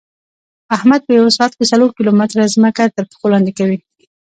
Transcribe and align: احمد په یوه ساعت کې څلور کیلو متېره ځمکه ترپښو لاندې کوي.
احمد 0.75 1.01
په 1.05 1.11
یوه 1.19 1.31
ساعت 1.37 1.51
کې 1.57 1.69
څلور 1.71 1.89
کیلو 1.97 2.11
متېره 2.19 2.45
ځمکه 2.55 2.83
ترپښو 2.95 3.25
لاندې 3.33 3.51
کوي. 3.59 3.77